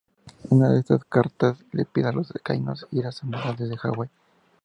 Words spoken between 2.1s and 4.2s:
los decanos ir a Samoa desde Hawái.